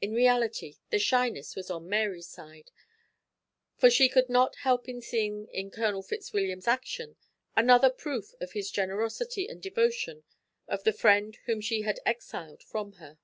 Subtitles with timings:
[0.00, 2.70] In reality the shyness was on Mary's side,
[3.74, 7.16] for she could not help in seeing in Colonel Fitzwilliam's action
[7.56, 10.22] another proof of the generosity and devotion
[10.68, 13.18] of the friend whom she had exiled from her.